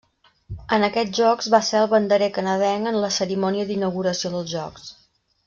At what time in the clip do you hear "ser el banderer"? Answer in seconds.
1.67-2.31